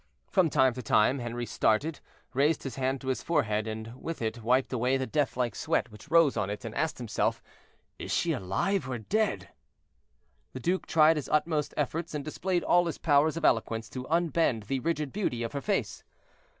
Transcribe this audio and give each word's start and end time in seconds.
From 0.31 0.49
time 0.49 0.73
to 0.73 0.81
time 0.81 1.19
Henri 1.19 1.45
started, 1.45 1.99
raised 2.33 2.63
his 2.63 2.73
hand 2.75 2.99
to 3.01 3.09
his 3.09 3.21
forehead, 3.21 3.67
and 3.67 3.93
with 4.01 4.19
it 4.19 4.41
wiped 4.41 4.73
away 4.73 4.97
the 4.97 5.05
death 5.05 5.37
like 5.37 5.53
sweat 5.53 5.91
which 5.91 6.09
rose 6.09 6.35
on 6.35 6.49
it, 6.49 6.65
and 6.65 6.73
asked 6.73 6.97
himself: 6.97 7.39
"Is 7.99 8.11
she 8.11 8.31
alive, 8.31 8.89
or 8.89 8.97
dead?" 8.97 9.49
The 10.53 10.59
duke 10.59 10.87
tried 10.87 11.17
his 11.17 11.29
utmost 11.29 11.75
efforts 11.77 12.15
and 12.15 12.25
displayed 12.25 12.63
all 12.63 12.87
his 12.87 12.97
powers 12.97 13.37
of 13.37 13.45
eloquence 13.45 13.91
to 13.91 14.07
unbend 14.09 14.63
the 14.63 14.79
rigid 14.79 15.13
beauty 15.13 15.43
of 15.43 15.53
her 15.53 15.61
face. 15.61 16.03